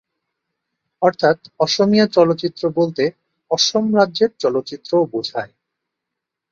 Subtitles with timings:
[1.01, 3.03] অর্থাৎ অসমীয়া চলচ্চিত্র বলতে
[3.51, 5.51] অসম রাজ্যের চলচ্চিত্রও বুঝায়।